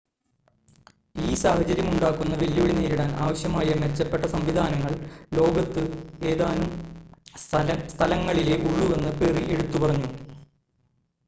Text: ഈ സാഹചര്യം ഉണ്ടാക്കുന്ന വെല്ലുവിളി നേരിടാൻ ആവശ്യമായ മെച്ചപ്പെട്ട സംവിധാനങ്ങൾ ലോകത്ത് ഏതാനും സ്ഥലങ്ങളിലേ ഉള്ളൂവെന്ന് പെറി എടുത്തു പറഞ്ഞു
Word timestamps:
ഈ 1.23 1.33
സാഹചര്യം 1.35 1.89
ഉണ്ടാക്കുന്ന 1.89 2.35
വെല്ലുവിളി 2.35 2.73
നേരിടാൻ 2.73 3.11
ആവശ്യമായ 3.17 3.75
മെച്ചപ്പെട്ട 3.75 4.25
സംവിധാനങ്ങൾ 4.25 4.95
ലോകത്ത് 5.33 5.83
ഏതാനും 6.23 6.67
സ്ഥലങ്ങളിലേ 7.87 8.57
ഉള്ളൂവെന്ന് 8.63 9.13
പെറി 9.21 9.45
എടുത്തു 9.53 9.79
പറഞ്ഞു 9.79 10.09